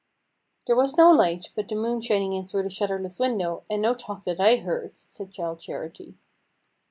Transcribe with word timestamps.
"There 0.65 0.75
was 0.75 0.97
no 0.97 1.11
light, 1.11 1.49
but 1.53 1.67
the 1.67 1.75
moon 1.75 2.01
shining 2.01 2.33
in 2.33 2.47
through 2.47 2.63
the 2.63 2.71
shutterless 2.71 3.19
window, 3.19 3.63
and 3.69 3.83
no 3.83 3.93
talk 3.93 4.23
that 4.23 4.39
I 4.39 4.55
heard," 4.55 4.97
said 4.97 5.31
Childe 5.31 5.59
Charity. 5.59 6.15